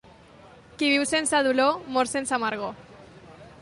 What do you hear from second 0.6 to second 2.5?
Qui viu sense dolor, mor sense